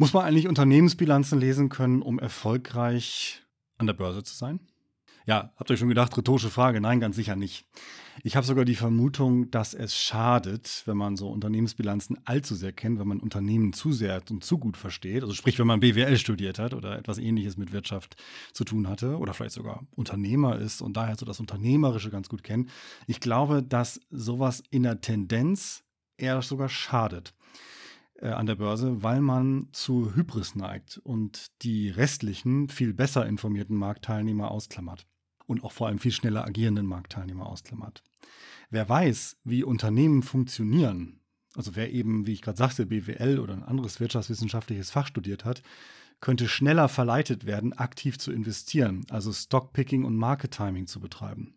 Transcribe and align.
Muss 0.00 0.14
man 0.14 0.24
eigentlich 0.24 0.48
Unternehmensbilanzen 0.48 1.38
lesen 1.38 1.68
können, 1.68 2.00
um 2.00 2.18
erfolgreich 2.18 3.42
an 3.76 3.86
der 3.86 3.92
Börse 3.92 4.22
zu 4.22 4.34
sein? 4.34 4.58
Ja, 5.26 5.52
habt 5.56 5.68
ihr 5.68 5.76
schon 5.76 5.90
gedacht, 5.90 6.16
rhetorische 6.16 6.48
Frage? 6.48 6.80
Nein, 6.80 7.00
ganz 7.00 7.16
sicher 7.16 7.36
nicht. 7.36 7.66
Ich 8.22 8.34
habe 8.34 8.46
sogar 8.46 8.64
die 8.64 8.76
Vermutung, 8.76 9.50
dass 9.50 9.74
es 9.74 9.94
schadet, 9.94 10.84
wenn 10.86 10.96
man 10.96 11.18
so 11.18 11.28
Unternehmensbilanzen 11.28 12.16
allzu 12.24 12.54
sehr 12.54 12.72
kennt, 12.72 12.98
wenn 12.98 13.08
man 13.08 13.20
Unternehmen 13.20 13.74
zu 13.74 13.92
sehr 13.92 14.22
und 14.30 14.42
zu 14.42 14.56
gut 14.56 14.78
versteht. 14.78 15.22
Also 15.22 15.34
sprich, 15.34 15.58
wenn 15.58 15.66
man 15.66 15.80
BWL 15.80 16.16
studiert 16.16 16.58
hat 16.58 16.72
oder 16.72 16.96
etwas 16.98 17.18
ähnliches 17.18 17.58
mit 17.58 17.70
Wirtschaft 17.72 18.16
zu 18.54 18.64
tun 18.64 18.88
hatte 18.88 19.18
oder 19.18 19.34
vielleicht 19.34 19.54
sogar 19.54 19.86
Unternehmer 19.96 20.56
ist 20.58 20.80
und 20.80 20.96
daher 20.96 21.16
so 21.16 21.26
das 21.26 21.40
Unternehmerische 21.40 22.08
ganz 22.08 22.30
gut 22.30 22.42
kennt. 22.42 22.70
Ich 23.06 23.20
glaube, 23.20 23.62
dass 23.62 24.00
sowas 24.08 24.62
in 24.70 24.84
der 24.84 25.02
Tendenz 25.02 25.84
eher 26.16 26.40
sogar 26.40 26.70
schadet 26.70 27.34
an 28.28 28.46
der 28.46 28.56
Börse, 28.56 29.02
weil 29.02 29.20
man 29.20 29.68
zu 29.72 30.14
Hybris 30.14 30.54
neigt 30.54 30.98
und 30.98 31.46
die 31.62 31.90
restlichen, 31.90 32.68
viel 32.68 32.92
besser 32.92 33.26
informierten 33.26 33.76
Marktteilnehmer 33.76 34.50
ausklammert 34.50 35.06
und 35.46 35.64
auch 35.64 35.72
vor 35.72 35.86
allem 35.88 35.98
viel 35.98 36.12
schneller 36.12 36.44
agierenden 36.44 36.86
Marktteilnehmer 36.86 37.46
ausklammert. 37.46 38.02
Wer 38.70 38.88
weiß, 38.88 39.38
wie 39.44 39.64
Unternehmen 39.64 40.22
funktionieren, 40.22 41.20
also 41.56 41.74
wer 41.74 41.92
eben, 41.92 42.26
wie 42.26 42.32
ich 42.32 42.42
gerade 42.42 42.58
sagte, 42.58 42.86
BWL 42.86 43.38
oder 43.40 43.54
ein 43.54 43.64
anderes 43.64 43.98
wirtschaftswissenschaftliches 43.98 44.90
Fach 44.90 45.06
studiert 45.06 45.44
hat, 45.44 45.62
könnte 46.20 46.48
schneller 46.48 46.88
verleitet 46.88 47.46
werden, 47.46 47.72
aktiv 47.72 48.18
zu 48.18 48.30
investieren, 48.30 49.06
also 49.10 49.32
Stockpicking 49.32 50.04
und 50.04 50.16
Market 50.16 50.52
Timing 50.52 50.86
zu 50.86 51.00
betreiben. 51.00 51.54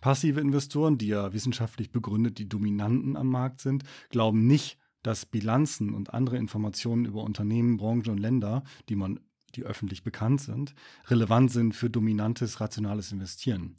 Passive 0.00 0.40
Investoren, 0.40 0.98
die 0.98 1.08
ja 1.08 1.32
wissenschaftlich 1.32 1.90
begründet 1.90 2.38
die 2.38 2.48
Dominanten 2.48 3.16
am 3.16 3.28
Markt 3.28 3.60
sind, 3.60 3.82
glauben 4.10 4.46
nicht, 4.46 4.78
dass 5.02 5.26
Bilanzen 5.26 5.94
und 5.94 6.14
andere 6.14 6.36
Informationen 6.36 7.04
über 7.04 7.22
Unternehmen, 7.22 7.76
Branchen 7.76 8.10
und 8.10 8.18
Länder, 8.18 8.64
die 8.88 8.96
man 8.96 9.20
die 9.54 9.64
öffentlich 9.64 10.02
bekannt 10.02 10.40
sind, 10.40 10.74
relevant 11.06 11.50
sind 11.50 11.74
für 11.74 11.88
dominantes, 11.88 12.60
rationales 12.60 13.12
Investieren. 13.12 13.76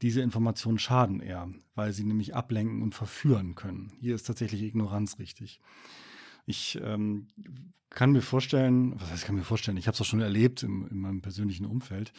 Diese 0.00 0.20
Informationen 0.20 0.78
schaden 0.78 1.20
eher, 1.20 1.48
weil 1.74 1.92
sie 1.92 2.04
nämlich 2.04 2.34
ablenken 2.34 2.82
und 2.82 2.94
verführen 2.94 3.54
können. 3.54 3.92
Hier 4.00 4.14
ist 4.14 4.26
tatsächlich 4.26 4.62
Ignoranz 4.62 5.18
richtig. 5.18 5.60
Ich 6.46 6.78
ähm, 6.82 7.28
kann 7.94 8.12
mir 8.12 8.22
vorstellen, 8.22 8.94
was 8.98 9.10
heißt, 9.10 9.24
kann 9.24 9.34
mir 9.34 9.44
vorstellen, 9.44 9.76
ich 9.76 9.86
habe 9.86 9.94
es 9.94 10.00
auch 10.00 10.06
schon 10.06 10.20
erlebt 10.20 10.62
im, 10.62 10.86
in 10.88 10.98
meinem 10.98 11.20
persönlichen 11.20 11.66
Umfeld, 11.66 12.12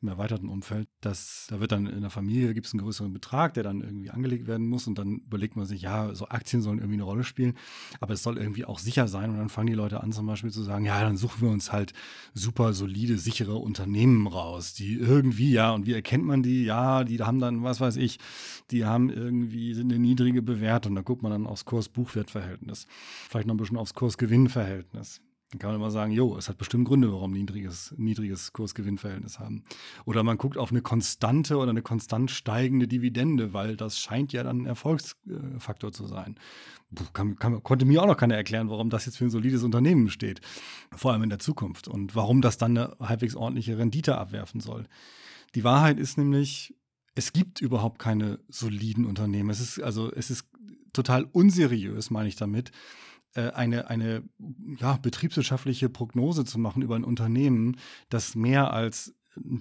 im 0.00 0.08
erweiterten 0.08 0.48
Umfeld, 0.48 0.88
dass 1.00 1.46
da 1.50 1.60
wird 1.60 1.72
dann 1.72 1.86
in 1.86 2.00
der 2.00 2.10
Familie 2.10 2.54
gibt 2.54 2.66
es 2.66 2.72
einen 2.72 2.82
größeren 2.82 3.12
Betrag, 3.12 3.54
der 3.54 3.64
dann 3.64 3.80
irgendwie 3.80 4.10
angelegt 4.10 4.46
werden 4.46 4.68
muss 4.68 4.86
und 4.86 4.98
dann 4.98 5.18
überlegt 5.18 5.56
man 5.56 5.66
sich, 5.66 5.82
ja, 5.82 6.14
so 6.14 6.28
Aktien 6.28 6.62
sollen 6.62 6.78
irgendwie 6.78 6.94
eine 6.94 7.02
Rolle 7.02 7.24
spielen, 7.24 7.54
aber 8.00 8.14
es 8.14 8.22
soll 8.22 8.38
irgendwie 8.38 8.64
auch 8.64 8.78
sicher 8.78 9.08
sein 9.08 9.30
und 9.30 9.38
dann 9.38 9.48
fangen 9.48 9.66
die 9.66 9.74
Leute 9.74 10.00
an 10.02 10.12
zum 10.12 10.26
Beispiel 10.26 10.50
zu 10.50 10.62
sagen, 10.62 10.84
ja, 10.84 11.00
dann 11.00 11.16
suchen 11.16 11.42
wir 11.42 11.50
uns 11.50 11.72
halt 11.72 11.92
super 12.32 12.72
solide, 12.72 13.18
sichere 13.18 13.56
Unternehmen 13.56 14.26
raus, 14.26 14.74
die 14.74 14.94
irgendwie, 14.94 15.52
ja, 15.52 15.72
und 15.72 15.86
wie 15.86 15.92
erkennt 15.92 16.24
man 16.24 16.42
die? 16.42 16.64
Ja, 16.64 17.04
die 17.04 17.20
haben 17.20 17.40
dann, 17.40 17.62
was 17.62 17.80
weiß 17.80 17.96
ich, 17.96 18.18
die 18.70 18.84
haben 18.84 19.10
irgendwie 19.10 19.74
sind 19.74 19.92
eine 19.92 20.00
niedrige 20.00 20.42
Bewertung, 20.42 20.94
da 20.94 21.02
guckt 21.02 21.22
man 21.22 21.32
dann 21.32 21.46
aufs 21.46 21.64
Kurs-Buchwert-Verhältnis, 21.64 22.86
vielleicht 23.28 23.46
noch 23.48 23.54
ein 23.54 23.58
bisschen 23.66 23.78
aufs 23.78 23.94
Kurs-Gewinn-Verhältnis. 23.94 25.20
Dann 25.50 25.60
kann 25.60 25.70
man 25.70 25.80
immer 25.80 25.90
sagen, 25.92 26.10
jo, 26.10 26.36
es 26.36 26.48
hat 26.48 26.58
bestimmt 26.58 26.88
Gründe, 26.88 27.12
warum 27.12 27.30
niedriges, 27.30 27.94
niedriges 27.96 28.52
Kursgewinnverhältnis 28.52 29.38
haben. 29.38 29.62
Oder 30.04 30.24
man 30.24 30.38
guckt 30.38 30.58
auf 30.58 30.72
eine 30.72 30.82
konstante 30.82 31.56
oder 31.56 31.70
eine 31.70 31.82
konstant 31.82 32.32
steigende 32.32 32.88
Dividende, 32.88 33.52
weil 33.52 33.76
das 33.76 34.00
scheint 34.00 34.32
ja 34.32 34.42
dann 34.42 34.62
ein 34.62 34.66
Erfolgsfaktor 34.66 35.92
zu 35.92 36.06
sein. 36.08 36.34
Kann, 37.12 37.36
kann, 37.36 37.62
konnte 37.62 37.84
mir 37.84 38.02
auch 38.02 38.08
noch 38.08 38.16
keiner 38.16 38.34
erklären, 38.34 38.70
warum 38.70 38.90
das 38.90 39.06
jetzt 39.06 39.18
für 39.18 39.24
ein 39.24 39.30
solides 39.30 39.62
Unternehmen 39.62 40.10
steht. 40.10 40.40
Vor 40.96 41.12
allem 41.12 41.22
in 41.22 41.30
der 41.30 41.38
Zukunft. 41.38 41.86
Und 41.86 42.16
warum 42.16 42.42
das 42.42 42.58
dann 42.58 42.76
eine 42.76 42.96
halbwegs 42.98 43.36
ordentliche 43.36 43.78
Rendite 43.78 44.18
abwerfen 44.18 44.60
soll. 44.60 44.88
Die 45.54 45.62
Wahrheit 45.62 46.00
ist 46.00 46.18
nämlich, 46.18 46.74
es 47.14 47.32
gibt 47.32 47.60
überhaupt 47.60 48.00
keine 48.00 48.40
soliden 48.48 49.06
Unternehmen. 49.06 49.50
Es 49.50 49.60
ist 49.60 49.80
also, 49.80 50.10
es 50.10 50.30
ist 50.30 50.44
total 50.92 51.24
unseriös, 51.24 52.10
meine 52.10 52.28
ich 52.28 52.36
damit, 52.36 52.72
eine, 53.36 53.88
eine 53.88 54.22
ja, 54.78 54.96
betriebswirtschaftliche 54.96 55.88
Prognose 55.88 56.44
zu 56.44 56.58
machen 56.58 56.82
über 56.82 56.96
ein 56.96 57.04
Unternehmen, 57.04 57.76
das 58.08 58.34
mehr 58.34 58.72
als 58.72 59.14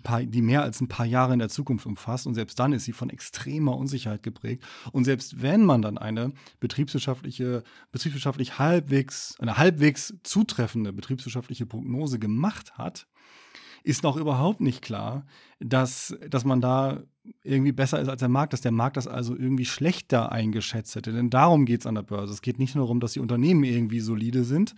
paar, 0.03 0.23
die 0.23 0.41
mehr 0.41 0.61
als 0.63 0.81
ein 0.81 0.87
paar 0.87 1.05
Jahre 1.05 1.33
in 1.33 1.39
der 1.39 1.49
Zukunft 1.49 1.85
umfasst. 1.85 2.27
Und 2.27 2.35
selbst 2.35 2.59
dann 2.59 2.73
ist 2.73 2.85
sie 2.85 2.93
von 2.93 3.09
extremer 3.09 3.77
Unsicherheit 3.77 4.23
geprägt. 4.23 4.63
Und 4.91 5.05
selbst 5.05 5.41
wenn 5.41 5.63
man 5.65 5.81
dann 5.81 5.97
eine 5.97 6.31
betriebswirtschaftliche, 6.59 7.63
betriebswirtschaftlich 7.91 8.59
halbwegs, 8.59 9.35
eine 9.39 9.57
halbwegs 9.57 10.15
zutreffende 10.23 10.93
betriebswirtschaftliche 10.93 11.65
Prognose 11.65 12.19
gemacht 12.19 12.77
hat, 12.77 13.07
ist 13.85 14.03
noch 14.03 14.17
überhaupt 14.17 14.61
nicht 14.61 14.81
klar, 14.81 15.25
dass, 15.59 16.17
dass 16.27 16.43
man 16.43 16.59
da 16.59 17.03
irgendwie 17.43 17.71
besser 17.71 17.99
ist 18.01 18.09
als 18.09 18.19
der 18.19 18.29
Markt, 18.29 18.53
dass 18.53 18.61
der 18.61 18.71
Markt 18.71 18.97
das 18.97 19.07
also 19.07 19.35
irgendwie 19.35 19.65
schlechter 19.65 20.31
eingeschätzt 20.31 20.95
hätte. 20.95 21.11
Denn 21.11 21.29
darum 21.29 21.65
geht 21.65 21.81
es 21.81 21.87
an 21.87 21.95
der 21.95 22.01
Börse. 22.01 22.33
Es 22.33 22.41
geht 22.41 22.59
nicht 22.59 22.75
nur 22.75 22.85
darum, 22.85 22.99
dass 22.99 23.13
die 23.13 23.19
Unternehmen 23.19 23.63
irgendwie 23.63 23.99
solide 23.99 24.43
sind, 24.43 24.75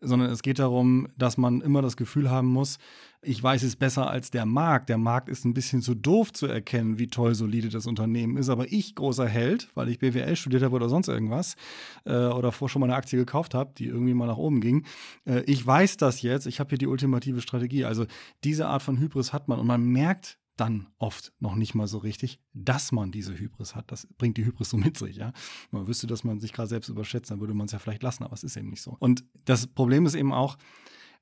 sondern 0.00 0.30
es 0.30 0.42
geht 0.42 0.58
darum, 0.58 1.08
dass 1.16 1.36
man 1.36 1.60
immer 1.60 1.82
das 1.82 1.96
Gefühl 1.96 2.30
haben 2.30 2.48
muss, 2.48 2.78
ich 3.20 3.42
weiß 3.42 3.64
es 3.64 3.74
besser 3.74 4.08
als 4.08 4.30
der 4.30 4.46
Markt. 4.46 4.88
Der 4.88 4.98
Markt 4.98 5.28
ist 5.28 5.44
ein 5.44 5.52
bisschen 5.52 5.82
zu 5.82 5.94
doof 5.94 6.32
zu 6.32 6.46
erkennen, 6.46 6.98
wie 6.98 7.08
toll 7.08 7.34
solide 7.34 7.68
das 7.68 7.86
Unternehmen 7.86 8.36
ist. 8.36 8.48
Aber 8.48 8.70
ich, 8.70 8.94
großer 8.94 9.26
Held, 9.26 9.68
weil 9.74 9.88
ich 9.88 9.98
BWL 9.98 10.36
studiert 10.36 10.62
habe 10.62 10.76
oder 10.76 10.88
sonst 10.88 11.08
irgendwas, 11.08 11.56
äh, 12.04 12.12
oder 12.12 12.52
vor 12.52 12.68
schon 12.68 12.80
mal 12.80 12.86
eine 12.86 12.94
Aktie 12.94 13.18
gekauft 13.18 13.54
habe, 13.54 13.72
die 13.76 13.86
irgendwie 13.86 14.14
mal 14.14 14.26
nach 14.26 14.36
oben 14.36 14.60
ging, 14.60 14.84
äh, 15.26 15.40
ich 15.46 15.66
weiß 15.66 15.96
das 15.96 16.22
jetzt, 16.22 16.46
ich 16.46 16.60
habe 16.60 16.68
hier 16.70 16.78
die 16.78 16.86
ultimative 16.86 17.40
Strategie. 17.40 17.84
Also 17.84 18.06
diese 18.44 18.68
Art 18.68 18.82
von 18.82 18.98
Hybris 18.98 19.32
hat 19.32 19.48
man 19.48 19.58
und 19.58 19.66
man 19.66 19.84
merkt 19.84 20.37
dann 20.60 20.88
oft 20.98 21.32
noch 21.38 21.54
nicht 21.54 21.74
mal 21.74 21.86
so 21.86 21.98
richtig, 21.98 22.40
dass 22.52 22.92
man 22.92 23.10
diese 23.10 23.38
Hybris 23.38 23.74
hat. 23.74 23.90
Das 23.90 24.06
bringt 24.18 24.36
die 24.36 24.44
Hybris 24.44 24.70
so 24.70 24.76
mit 24.76 24.98
sich, 24.98 25.16
ja. 25.16 25.32
Man 25.70 25.86
wüsste, 25.86 26.06
dass 26.06 26.24
man 26.24 26.40
sich 26.40 26.52
gerade 26.52 26.68
selbst 26.68 26.88
überschätzt, 26.88 27.30
dann 27.30 27.40
würde 27.40 27.54
man 27.54 27.66
es 27.66 27.72
ja 27.72 27.78
vielleicht 27.78 28.02
lassen, 28.02 28.24
aber 28.24 28.34
es 28.34 28.44
ist 28.44 28.56
eben 28.56 28.70
nicht 28.70 28.82
so. 28.82 28.96
Und 28.98 29.24
das 29.44 29.66
Problem 29.66 30.06
ist 30.06 30.14
eben 30.14 30.32
auch, 30.32 30.58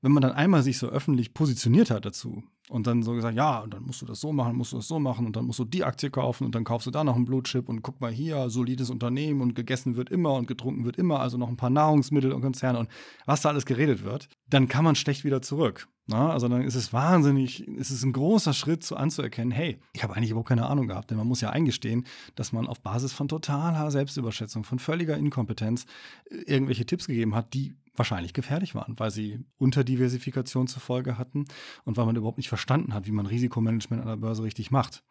wenn 0.03 0.13
man 0.13 0.23
dann 0.23 0.33
einmal 0.33 0.63
sich 0.63 0.79
so 0.79 0.89
öffentlich 0.89 1.35
positioniert 1.35 1.91
hat 1.91 2.05
dazu 2.05 2.43
und 2.69 2.87
dann 2.87 3.03
so 3.03 3.13
gesagt, 3.13 3.37
ja, 3.37 3.61
und 3.61 3.73
dann 3.73 3.83
musst 3.83 4.03
du 4.03 4.07
das 4.07 4.21
so 4.21 4.33
machen, 4.33 4.57
musst 4.57 4.73
du 4.73 4.77
das 4.77 4.89
so 4.89 4.99
machen 4.99 5.27
und 5.27 5.37
dann 5.37 5.47
musst 5.47 5.59
du 5.59 5.65
die 5.65 5.85
Aktie 5.85 6.11
kaufen 6.11 6.45
und 6.45 6.55
dann 6.55 6.65
kaufst 6.65 6.87
du 6.87 6.91
da 6.91 7.05
noch 7.05 7.17
einen 7.17 7.25
Blutchip 7.25 7.69
und 7.69 7.83
guck 7.83 8.01
mal 8.01 8.13
hier, 8.13 8.51
solides 8.51 8.91
Unternehmen 8.91 9.41
und 9.41 9.55
gegessen 9.55 9.97
wird 9.97 10.11
immer 10.11 10.35
und 10.35 10.47
getrunken 10.47 10.85
wird 10.85 10.97
immer, 10.97 11.21
also 11.21 11.39
noch 11.39 11.49
ein 11.49 11.57
paar 11.57 11.71
Nahrungsmittel 11.71 12.33
und 12.33 12.43
Konzerne 12.43 12.79
und 12.79 12.89
was 13.25 13.43
da 13.43 13.49
alles 13.49 13.67
geredet 13.67 14.05
wird, 14.05 14.29
dann 14.49 14.69
kann 14.69 14.85
man 14.85 14.97
schlecht 14.97 15.25
wieder 15.25 15.43
zurück. 15.43 15.89
Na, 16.09 16.31
also 16.31 16.47
dann 16.47 16.63
ist 16.63 16.77
es 16.77 16.93
wahnsinnig, 16.93 17.67
ist 17.67 17.91
es 17.91 18.05
ein 18.05 18.13
großer 18.13 18.53
Schritt 18.53 18.85
zu 18.85 18.97
anzuerkennen, 18.97 19.51
hey, 19.51 19.81
ich 19.93 20.05
habe 20.05 20.15
eigentlich 20.15 20.31
überhaupt 20.31 20.49
keine 20.49 20.67
Ahnung 20.67 20.87
gehabt, 20.87 21.11
denn 21.11 21.19
man 21.19 21.27
muss 21.27 21.41
ja 21.41 21.51
eingestehen, 21.51 22.07
dass 22.37 22.53
man 22.53 22.69
auf 22.69 22.81
Basis 22.81 23.13
von 23.13 23.27
totaler 23.27 23.91
Selbstüberschätzung, 23.91 24.63
von 24.63 24.79
völliger 24.79 25.17
Inkompetenz 25.17 25.85
äh, 26.31 26.37
irgendwelche 26.47 26.87
Tipps 26.87 27.09
gegeben 27.09 27.35
hat, 27.35 27.55
die 27.55 27.75
wahrscheinlich 27.97 28.35
gefährlich 28.35 28.75
waren, 28.75 28.99
weil 28.99 29.11
sie 29.11 29.41
Unterdiversifikation 29.59 30.69
zur 30.69 30.81
Folge 30.81 31.19
hatten 31.19 31.47
und 31.85 31.97
weil 31.97 32.07
man 32.07 32.15
überhaupt 32.15 32.39
nicht 32.39 32.49
verstanden 32.49 32.95
hat, 32.95 33.07
wie 33.07 33.13
man 33.13 33.27
Risikomanagement 33.27 34.03
an 34.03 34.09
der 34.09 34.17
Börse 34.17 34.45
richtig 34.45 34.71
macht. 34.71 35.03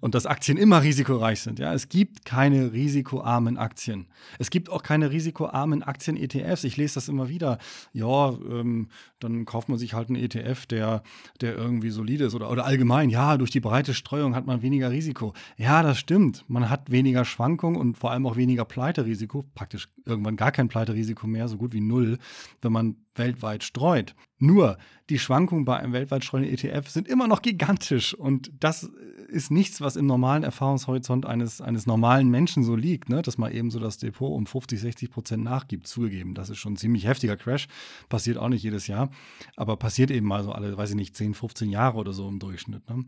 Und 0.00 0.14
dass 0.14 0.26
Aktien 0.26 0.58
immer 0.58 0.82
risikoreich 0.82 1.40
sind. 1.40 1.58
Ja, 1.58 1.72
es 1.72 1.88
gibt 1.88 2.24
keine 2.24 2.72
risikoarmen 2.72 3.56
Aktien. 3.58 4.06
Es 4.38 4.50
gibt 4.50 4.70
auch 4.70 4.82
keine 4.82 5.10
risikoarmen 5.10 5.82
Aktien-ETFs. 5.82 6.64
Ich 6.64 6.76
lese 6.76 6.94
das 6.94 7.08
immer 7.08 7.28
wieder. 7.28 7.58
Ja, 7.92 8.30
ähm, 8.50 8.88
dann 9.20 9.44
kauft 9.44 9.68
man 9.68 9.78
sich 9.78 9.94
halt 9.94 10.08
einen 10.08 10.22
ETF, 10.22 10.66
der, 10.66 11.02
der 11.40 11.54
irgendwie 11.56 11.90
solide 11.90 12.24
ist 12.24 12.34
oder, 12.34 12.50
oder 12.50 12.64
allgemein. 12.64 13.10
Ja, 13.10 13.36
durch 13.36 13.50
die 13.50 13.60
breite 13.60 13.94
Streuung 13.94 14.34
hat 14.34 14.46
man 14.46 14.62
weniger 14.62 14.90
Risiko. 14.90 15.34
Ja, 15.56 15.82
das 15.82 15.98
stimmt. 15.98 16.44
Man 16.48 16.70
hat 16.70 16.90
weniger 16.90 17.24
Schwankung 17.24 17.76
und 17.76 17.96
vor 17.96 18.10
allem 18.10 18.26
auch 18.26 18.36
weniger 18.36 18.64
Pleiterisiko. 18.64 19.44
Praktisch 19.54 19.88
irgendwann 20.04 20.36
gar 20.36 20.52
kein 20.52 20.68
Pleiterisiko 20.68 21.26
mehr, 21.26 21.48
so 21.48 21.56
gut 21.56 21.72
wie 21.72 21.80
null, 21.80 22.18
wenn 22.62 22.72
man 22.72 22.96
weltweit 23.16 23.64
streut. 23.64 24.14
Nur 24.38 24.78
die 25.10 25.18
Schwankungen 25.18 25.64
bei 25.64 25.76
einem 25.76 25.92
weltweit 25.92 26.24
streuenden 26.24 26.52
ETF 26.52 26.88
sind 26.88 27.08
immer 27.08 27.28
noch 27.28 27.42
gigantisch 27.42 28.14
und 28.14 28.50
das 28.58 28.90
ist 29.28 29.50
nichts, 29.50 29.80
was 29.80 29.96
im 29.96 30.06
normalen 30.06 30.44
Erfahrungshorizont 30.44 31.26
eines, 31.26 31.60
eines 31.60 31.86
normalen 31.86 32.30
Menschen 32.30 32.62
so 32.62 32.76
liegt, 32.76 33.08
ne? 33.08 33.22
dass 33.22 33.36
man 33.36 33.52
eben 33.52 33.70
so 33.70 33.78
das 33.78 33.98
Depot 33.98 34.30
um 34.30 34.46
50, 34.46 34.80
60 34.80 35.10
Prozent 35.10 35.44
nachgibt, 35.44 35.86
zugegeben. 35.86 36.34
Das 36.34 36.50
ist 36.50 36.58
schon 36.58 36.74
ein 36.74 36.76
ziemlich 36.76 37.06
heftiger 37.06 37.36
Crash, 37.36 37.66
passiert 38.08 38.38
auch 38.38 38.48
nicht 38.48 38.62
jedes 38.62 38.86
Jahr, 38.86 39.10
aber 39.56 39.76
passiert 39.76 40.10
eben 40.10 40.26
mal 40.26 40.44
so 40.44 40.52
alle, 40.52 40.76
weiß 40.76 40.90
ich 40.90 40.96
nicht, 40.96 41.16
10, 41.16 41.34
15 41.34 41.70
Jahre 41.70 41.98
oder 41.98 42.12
so 42.12 42.28
im 42.28 42.38
Durchschnitt. 42.38 42.88
Ne? 42.88 43.04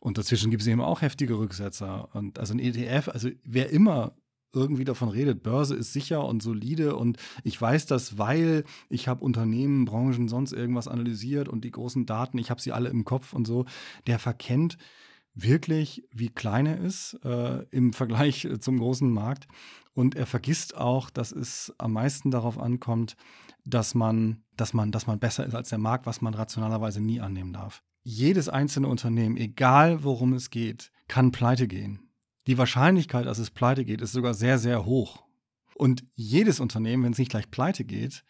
Und 0.00 0.18
dazwischen 0.18 0.50
gibt 0.50 0.62
es 0.62 0.68
eben 0.68 0.80
auch 0.80 1.02
heftige 1.02 1.38
Rücksetzer. 1.38 2.08
Und 2.14 2.38
also 2.38 2.54
ein 2.54 2.58
ETF, 2.58 3.08
also 3.08 3.28
wer 3.44 3.70
immer 3.70 4.12
irgendwie 4.56 4.84
davon 4.84 5.10
redet, 5.10 5.42
Börse 5.42 5.76
ist 5.76 5.92
sicher 5.92 6.24
und 6.24 6.42
solide 6.42 6.96
und 6.96 7.18
ich 7.44 7.60
weiß 7.60 7.86
das, 7.86 8.18
weil 8.18 8.64
ich 8.88 9.06
habe 9.06 9.24
Unternehmen, 9.24 9.84
Branchen, 9.84 10.28
sonst 10.28 10.52
irgendwas 10.52 10.88
analysiert 10.88 11.48
und 11.48 11.64
die 11.64 11.70
großen 11.70 12.06
Daten, 12.06 12.38
ich 12.38 12.50
habe 12.50 12.60
sie 12.60 12.72
alle 12.72 12.88
im 12.88 13.04
Kopf 13.04 13.32
und 13.34 13.46
so, 13.46 13.66
der 14.06 14.18
verkennt 14.18 14.78
wirklich, 15.36 16.02
wie 16.10 16.30
klein 16.30 16.66
er 16.66 16.80
ist 16.80 17.20
äh, 17.24 17.62
im 17.70 17.92
Vergleich 17.92 18.48
zum 18.60 18.78
großen 18.78 19.12
Markt. 19.12 19.46
Und 19.92 20.14
er 20.14 20.26
vergisst 20.26 20.76
auch, 20.76 21.10
dass 21.10 21.32
es 21.32 21.72
am 21.78 21.92
meisten 21.92 22.30
darauf 22.30 22.58
ankommt, 22.58 23.16
dass 23.64 23.94
man, 23.94 24.42
dass 24.56 24.72
man, 24.72 24.92
dass 24.92 25.06
man 25.06 25.18
besser 25.18 25.46
ist 25.46 25.54
als 25.54 25.68
der 25.68 25.78
Markt, 25.78 26.06
was 26.06 26.20
man 26.20 26.34
rationalerweise 26.34 27.00
nie 27.00 27.20
annehmen 27.20 27.52
darf. 27.52 27.82
Jedes 28.02 28.48
einzelne 28.48 28.88
Unternehmen, 28.88 29.36
egal 29.36 30.04
worum 30.04 30.32
es 30.32 30.50
geht, 30.50 30.92
kann 31.08 31.32
pleite 31.32 31.66
gehen. 31.66 32.05
Die 32.46 32.58
Wahrscheinlichkeit, 32.58 33.26
dass 33.26 33.38
es 33.38 33.50
pleite 33.50 33.84
geht, 33.84 34.00
ist 34.00 34.12
sogar 34.12 34.34
sehr, 34.34 34.58
sehr 34.58 34.84
hoch. 34.84 35.24
Und 35.74 36.04
jedes 36.14 36.60
Unternehmen, 36.60 37.04
wenn 37.04 37.12
es 37.12 37.18
nicht 37.18 37.30
gleich 37.30 37.50
pleite 37.50 37.84
geht, 37.84 38.24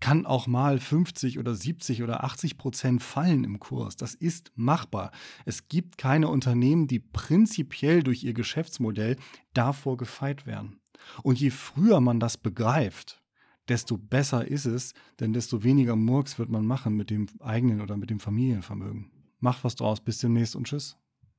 kann 0.00 0.26
auch 0.26 0.46
mal 0.46 0.80
50 0.80 1.38
oder 1.38 1.54
70 1.54 2.02
oder 2.02 2.24
80 2.24 2.56
Prozent 2.56 3.02
fallen 3.02 3.44
im 3.44 3.60
Kurs. 3.60 3.96
Das 3.96 4.14
ist 4.14 4.50
machbar. 4.54 5.12
Es 5.44 5.68
gibt 5.68 5.98
keine 5.98 6.28
Unternehmen, 6.28 6.86
die 6.86 6.98
prinzipiell 6.98 8.02
durch 8.02 8.24
ihr 8.24 8.32
Geschäftsmodell 8.32 9.16
davor 9.52 9.98
gefeit 9.98 10.46
werden. 10.46 10.80
Und 11.22 11.38
je 11.38 11.50
früher 11.50 12.00
man 12.00 12.18
das 12.18 12.38
begreift, 12.38 13.22
desto 13.68 13.98
besser 13.98 14.48
ist 14.48 14.64
es, 14.64 14.94
denn 15.20 15.32
desto 15.32 15.62
weniger 15.62 15.96
Murks 15.96 16.38
wird 16.38 16.50
man 16.50 16.66
machen 16.66 16.96
mit 16.96 17.10
dem 17.10 17.26
eigenen 17.40 17.80
oder 17.82 17.96
mit 17.96 18.10
dem 18.10 18.20
Familienvermögen. 18.20 19.10
Macht 19.38 19.64
was 19.64 19.76
draus. 19.76 20.00
Bis 20.00 20.18
demnächst 20.18 20.56
und 20.56 20.66
tschüss. 20.66 20.96